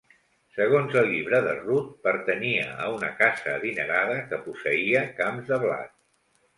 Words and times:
Segons 0.53 0.95
el 1.01 1.09
Llibre 1.11 1.41
de 1.49 1.53
Rut 1.59 1.91
pertanyia 2.09 2.65
a 2.87 2.89
una 2.97 3.13
casa 3.23 3.55
adinerada 3.61 4.19
que 4.33 4.45
posseïa 4.49 5.09
camps 5.23 5.51
de 5.55 5.65
blat. 5.69 5.99